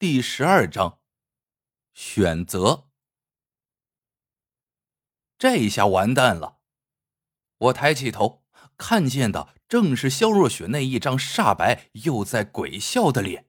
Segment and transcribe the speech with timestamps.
[0.00, 1.00] 第十二章
[1.92, 2.86] 选择。
[5.36, 6.58] 这一下完蛋了！
[7.58, 8.44] 我抬起头，
[8.76, 13.48] 看见的正是肖若雪那一张煞白又在鬼笑的脸。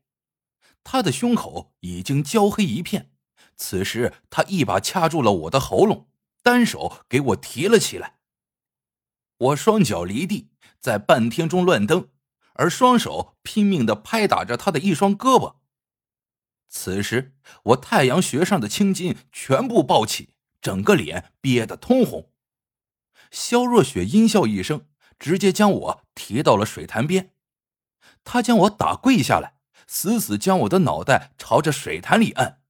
[0.83, 3.11] 她的胸口已经焦黑一片，
[3.55, 6.09] 此时她一把掐住了我的喉咙，
[6.41, 8.17] 单手给我提了起来。
[9.37, 12.09] 我双脚离地，在半天中乱蹬，
[12.53, 15.58] 而双手拼命的拍打着她的一双胳膊。
[16.69, 22.31] 此时，我太阳穴上的青筋全部暴起，整个脸憋得通红。
[23.31, 24.87] 肖若雪阴笑一声，
[25.17, 27.33] 直接将我提到了水潭边。
[28.23, 32.61] 她将我打跪下来，死死将我的脑袋朝着水潭里按。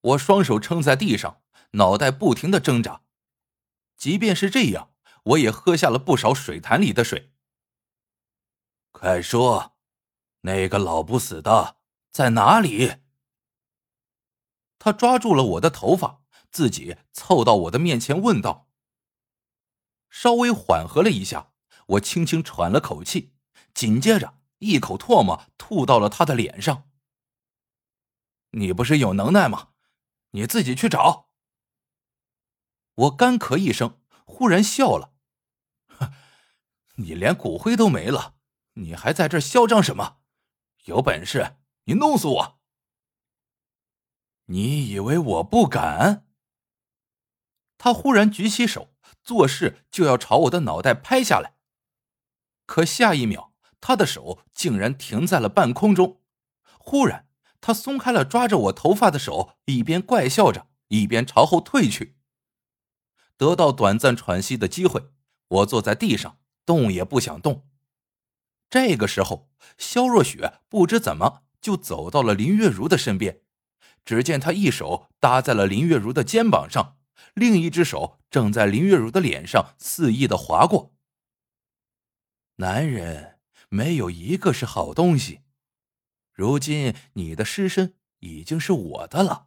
[0.00, 3.02] 我双手撑在地上，脑袋不停的挣扎。
[3.96, 4.94] 即便是这样，
[5.24, 7.32] 我也喝下了不少水潭里的水。
[8.92, 9.76] 快说，
[10.42, 11.76] 那个老不死的！
[12.14, 12.98] 在哪里？
[14.78, 18.68] 他抓住了我的头发，自己凑到我的面前问道。
[20.10, 21.50] 稍微缓和了一下，
[21.86, 23.34] 我轻轻喘了口气，
[23.74, 26.88] 紧接着一口唾沫吐到了他的脸上。
[28.50, 29.70] 你不是有能耐吗？
[30.30, 31.30] 你自己去找。
[32.94, 35.14] 我干咳一声，忽然笑了。
[36.94, 38.36] 你连骨灰都没了，
[38.74, 40.18] 你还在这嚣张什么？
[40.84, 41.56] 有本事！
[41.84, 42.60] 你弄死我！
[44.46, 46.26] 你以为我不敢？
[47.76, 51.56] 他忽然举起手，作势就要朝我的脑袋拍下来。
[52.64, 56.22] 可下一秒，他的手竟然停在了半空中。
[56.78, 57.28] 忽然，
[57.60, 62.16] 他松开了抓着我头发的手，一边怪笑着，一边朝后退去。
[63.36, 65.10] 得到短暂喘息的机会，
[65.48, 67.68] 我坐在地上，动也不想动。
[68.70, 71.43] 这个时候，肖若雪不知怎么。
[71.64, 73.40] 就走到了林月如的身边，
[74.04, 76.98] 只见他一手搭在了林月如的肩膀上，
[77.32, 80.94] 另一只手正在林月如的脸上肆意的划过。
[82.56, 85.40] 男人没有一个是好东西，
[86.34, 89.46] 如今你的尸身已经是我的了，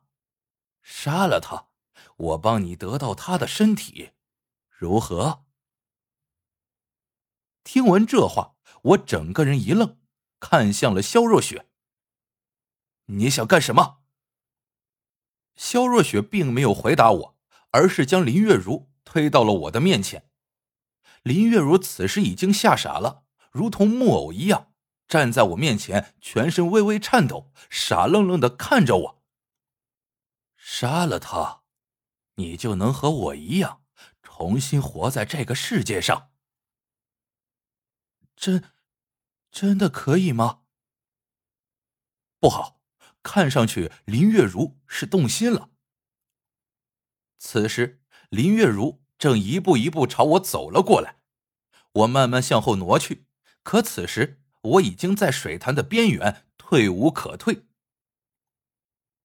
[0.82, 1.68] 杀了他，
[2.16, 4.14] 我帮你得到他的身体，
[4.72, 5.46] 如何？
[7.64, 10.00] 听闻这话，我整个人一愣，
[10.40, 11.68] 看向了肖若雪。
[13.08, 14.02] 你想干什么？
[15.56, 17.38] 肖若雪并没有回答我，
[17.72, 20.30] 而是将林月如推到了我的面前。
[21.24, 24.72] 林月如此时已经吓傻了，如同木偶一样
[25.08, 29.24] 站在我面前，全身微微颤抖，傻愣愣的看着我。
[30.56, 31.64] 杀了他，
[32.36, 33.84] 你就能和我一样，
[34.22, 36.30] 重新活在这个世界上。
[38.36, 38.64] 真，
[39.50, 40.62] 真的可以吗？
[42.40, 42.77] 不好。
[43.24, 45.72] 看上去林月如是动心了。
[47.38, 51.20] 此时，林月如正一步一步朝我走了过来，
[51.94, 53.26] 我慢慢向后挪去，
[53.64, 57.66] 可此时我已经在水潭的边缘，退无可退。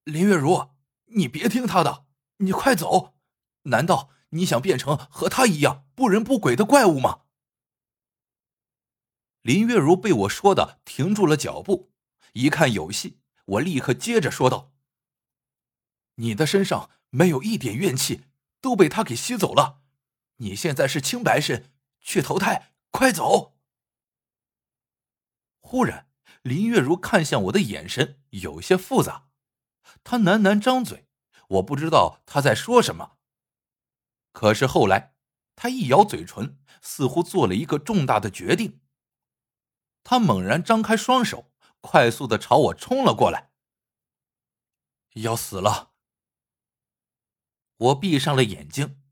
[0.04, 0.70] 林月如，
[1.06, 2.06] 你别听他的，
[2.38, 3.14] 你快走！
[3.64, 7.22] 难道你想变成和他一样不人不鬼的怪物吗？
[9.42, 11.92] 林月如被我说的停住了脚步，
[12.34, 13.21] 一看有戏。
[13.52, 14.72] 我立刻接着说道
[16.16, 18.24] ：“你的身上没有一点怨气，
[18.60, 19.82] 都被他给吸走了。
[20.36, 21.70] 你现在是清白身，
[22.00, 23.58] 去投胎，快走！”
[25.60, 26.08] 忽然，
[26.42, 29.28] 林月如看向我的眼神有些复杂，
[30.02, 31.06] 她喃喃张嘴，
[31.48, 33.18] 我不知道她在说什么。
[34.32, 35.14] 可是后来，
[35.56, 38.80] 她一咬嘴唇，似乎做了一个重大的决定。
[40.02, 41.51] 她猛然张开双手。
[41.82, 43.50] 快速的朝我冲了过来，
[45.16, 45.92] 要死了！
[47.76, 49.02] 我闭上了眼睛，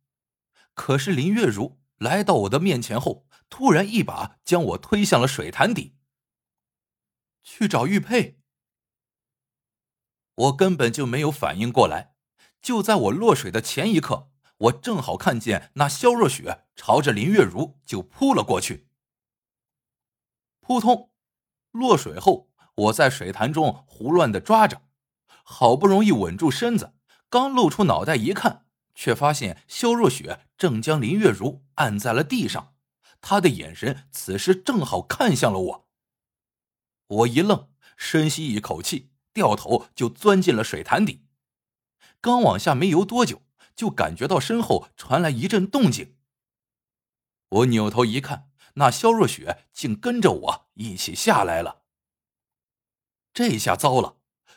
[0.75, 5.99] 可是林月如来到我的面前后，突然一把将我推向了水潭底。
[7.43, 8.41] 去找玉佩。
[10.35, 12.15] 我根本就没有反应过来，
[12.63, 18.89] 就在我落水的前一刻，我正好看见那萧若雪朝着林月如就扑了过去。
[20.61, 21.11] 扑通，
[21.73, 22.50] 落水后。
[22.81, 24.83] 我在水潭中胡乱的抓着，
[25.43, 26.95] 好不容易稳住身子，
[27.29, 32.75] 刚露出脑袋一看，却发现肖若雪正将林月如按在了地上，
[33.21, 35.89] 她的眼神此时正好看向了我。
[37.09, 41.27] 我一愣，深吸一口气，掉头就钻进了水潭底。
[42.23, 43.43] 刚往下没游多久，
[43.75, 46.17] 就感觉到身后传来一阵动静。
[47.49, 51.80] 我扭头一看，那肖若雪竟跟着我一起下来了。
[53.33, 54.17] 这下糟了！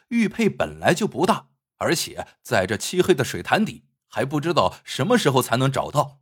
[0.10, 6.20] 玉佩本来就不大，而且在这漆黑的水潭底，还不知道什么时候才能找到。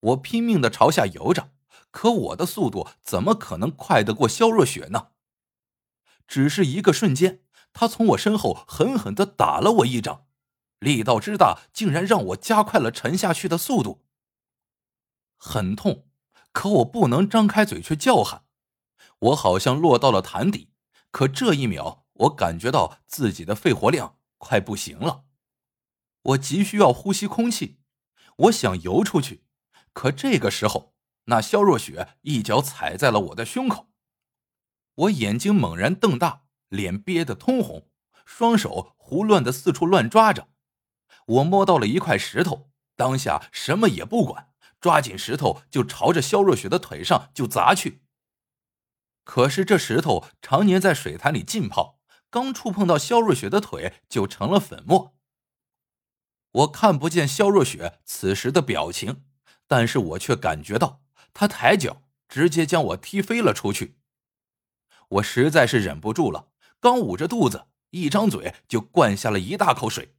[0.00, 1.52] 我拼命的朝下游着，
[1.90, 5.08] 可我的速度怎么可能快得过肖若雪呢？
[6.26, 7.42] 只是一个瞬间，
[7.72, 10.26] 他从我身后狠狠的打了我一掌，
[10.78, 14.04] 力道之大，竟然让我加快了沉下去的速度。
[15.36, 16.08] 很痛，
[16.52, 18.44] 可我不能张开嘴去叫喊。
[19.20, 20.67] 我好像落到了潭底，
[21.10, 25.24] 可这一秒，我感觉到自己的肺活量快不行了。
[26.22, 27.78] 我急需要呼吸空气，
[28.36, 29.44] 我想游出去，
[29.92, 30.94] 可这个时候，
[31.24, 33.88] 那肖若雪一脚踩在了我的胸口。
[34.94, 37.88] 我眼睛猛然瞪大，脸憋得通红，
[38.24, 40.48] 双手胡乱的四处乱抓着。
[41.26, 48.02] 我摸到了一块石头，当下什么也不管，抓紧石头就朝着肖若雪的腿上就砸去。
[49.28, 55.18] 可是这石头常年在水潭里浸泡，刚触碰到肖若雪的腿就成了粉末。
[56.50, 59.26] 我看不见肖若雪此时的表情，
[59.66, 61.02] 但是我却感觉到
[61.34, 63.98] 她抬脚直接将我踢飞了出去。
[65.10, 66.48] 我实在是忍不住了，
[66.80, 70.16] 刚捂着肚子，一张嘴就灌下了一大口水。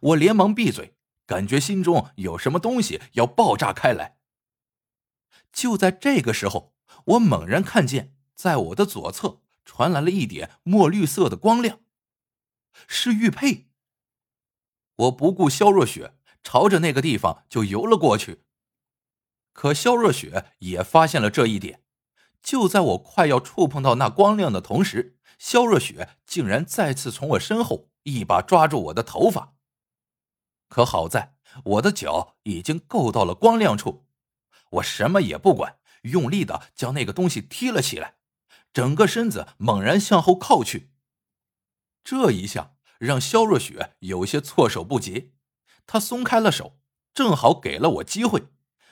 [0.00, 0.96] 我连忙闭嘴，
[1.26, 4.16] 感觉心中有什么东西要爆炸开来。
[5.52, 6.74] 就在这个时候，
[7.04, 11.80] 我猛然看见，在我的左侧传来了一点墨绿色的光亮，
[12.86, 13.66] 是玉佩。
[14.94, 16.14] 我不顾肖若雪，
[16.44, 18.44] 朝着那个地方就游了过去。
[19.52, 21.82] 可肖若雪也发现了这一点。
[22.40, 29.56] 就在我快要触碰到那光亮的同时，肖若雪竟然再次从我身后一把抓住我的头发。
[30.68, 34.06] 可好在我的脚已经够到了光亮处，
[34.70, 38.14] 我什么也不管，用力的将那个东西踢了起来，
[38.78, 40.92] 整个身子猛然向后靠去。
[42.04, 45.32] 这一下让肖若雪有些措手不及，
[45.84, 46.78] 她松开了手，
[47.12, 48.50] 正好给了我机会，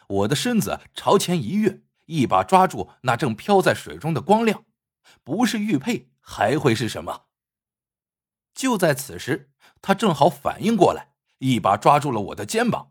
[0.08, 1.84] 我的身子朝前一跃。
[2.06, 4.64] 一把抓住那正飘在水中的光亮，
[5.22, 7.26] 不是玉佩还会是什么？
[8.56, 12.90] 就在此时，他正好反应过来，一把抓住了我的肩膀。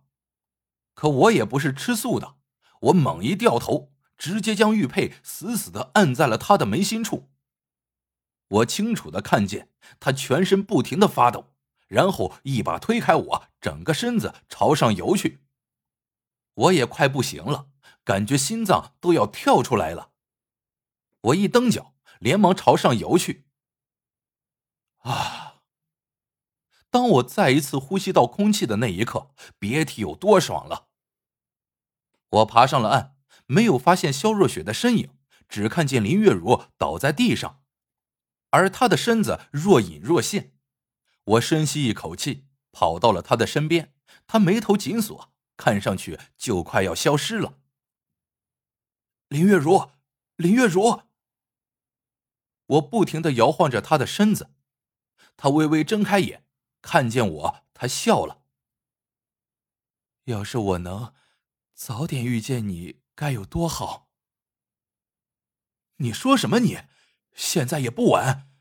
[0.94, 2.38] 可我也不是吃素的，
[2.84, 7.30] 我猛一掉头，直接将玉佩死死的按在了他的眉心处。
[8.48, 9.70] 我清楚的看见
[10.00, 11.54] 他全身不停的发抖，
[11.88, 15.42] 然后一把推开我，整个身子朝上游去。
[16.54, 17.70] 我也快不行了。
[18.04, 20.12] 感觉心脏都要跳出来了，
[21.22, 23.48] 我一蹬脚，连忙朝上游去。
[25.00, 25.64] 啊！
[26.92, 30.90] 当我再一次呼吸到空气的那一刻，别提有多爽了。
[32.30, 33.15] 我爬上了岸，
[33.48, 35.10] 没有发现肖若雪的身影，
[35.48, 37.64] 只看见林月如倒在地上，
[38.50, 40.54] 而她的身子若隐若现。
[41.24, 43.94] 我深吸一口气，跑到了她的身边，
[44.28, 47.60] 她眉头紧锁，看上去就快要消失了。
[49.30, 49.90] 林月如，
[50.36, 51.02] 林月如。
[52.68, 54.52] 我不停的摇晃着她的身子，
[55.38, 56.46] 她微微睁开眼，
[56.82, 58.44] 看见我，她笑了。
[60.26, 61.14] 要是我能
[61.74, 64.12] 早点遇见你，该有多好！
[65.96, 66.60] 你说什么？
[66.60, 66.78] 你
[67.34, 68.52] 现在也不晚。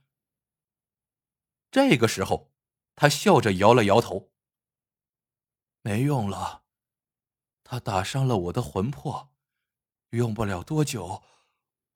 [1.73, 2.53] 这个时候，
[2.95, 4.33] 他笑着摇了摇头。
[5.83, 6.65] 没用了，
[7.65, 9.33] 他打伤了我的魂魄。
[10.11, 11.25] 用不了多久，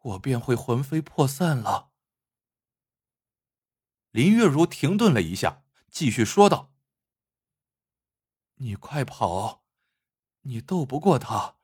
[0.01, 1.93] 我便会魂飞魄散了。
[4.11, 5.63] 林月如停顿了一下，
[5.93, 6.73] 继续说道
[8.57, 9.65] ：“你快跑，
[10.41, 11.58] 你斗不过他。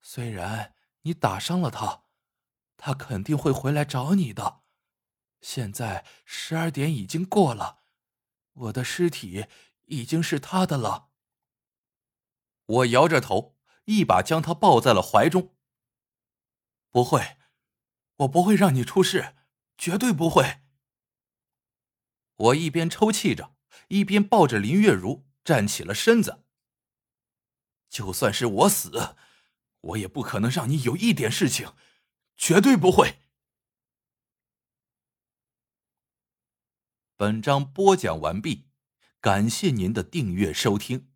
[0.00, 2.04] 虽然你打伤了他，
[2.76, 4.62] 他肯定会回来找你的。
[5.40, 7.80] 现在十二点已经过了，
[8.52, 9.46] 我的尸体
[9.86, 11.10] 已经是他的了。”
[12.66, 15.56] 我摇着头，一把将他抱在了怀中。
[16.90, 17.38] 不会，
[18.16, 19.34] 我不会让你出事，
[19.76, 20.62] 绝对不会。
[22.36, 23.56] 我一边抽泣着，
[23.88, 26.44] 一边抱着林月如站起了身子。
[27.88, 29.16] 就算是我死，
[29.80, 31.72] 我也不可能让你有一点事情，
[32.36, 33.18] 绝对不会。
[37.16, 38.68] 本章播讲完毕，
[39.20, 41.09] 感谢您的订阅收听。